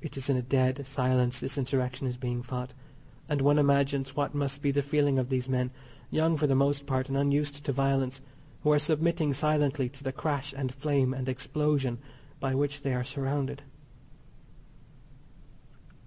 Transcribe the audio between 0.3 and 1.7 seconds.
in a dead silence this